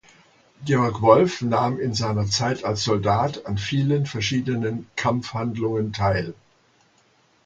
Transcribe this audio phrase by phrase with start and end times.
[0.65, 6.33] Georg Wolf nahm in seiner Zeit als Soldat an vielen verschiedenen Kämpfhandlungen teil.